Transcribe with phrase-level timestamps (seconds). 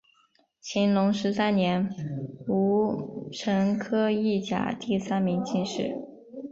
[0.63, 1.87] 乾隆十三年
[2.47, 5.95] 戊辰科一甲第三名进士。